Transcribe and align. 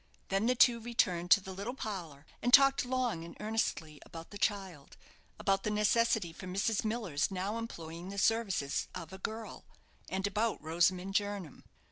Then 0.29 0.47
the 0.47 0.55
two 0.55 0.79
returned 0.79 1.29
to 1.29 1.41
the 1.41 1.53
little 1.53 1.75
parlour, 1.75 2.25
and 2.41 2.51
talked 2.51 2.85
long 2.85 3.23
and 3.23 3.37
earnestly 3.39 4.01
about 4.03 4.31
the 4.31 4.39
child, 4.39 4.97
about 5.37 5.61
the 5.61 5.69
necessity 5.69 6.33
for 6.33 6.47
Mrs. 6.47 6.83
Miller's 6.83 7.29
now 7.29 7.59
employing 7.59 8.09
the 8.09 8.17
services 8.17 8.87
of 8.95 9.13
"a 9.13 9.19
girl," 9.19 9.63
and 10.09 10.25
about 10.25 10.59
Rosamond 10.59 11.13
Jernam. 11.13 11.65